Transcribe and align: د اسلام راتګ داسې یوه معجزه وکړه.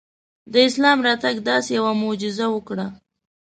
د 0.51 0.53
اسلام 0.67 0.97
راتګ 1.07 1.35
داسې 1.49 1.71
یوه 1.79 1.91
معجزه 2.01 2.45
وکړه. 2.51 2.85